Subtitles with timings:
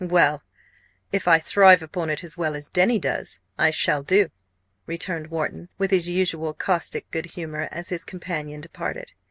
[0.03, 0.41] "Well,
[1.11, 4.29] if I thrive upon it as well as Denny does, I shall do!"
[4.87, 9.11] returned Wharton, with his usual caustic good humour, as his companion departed.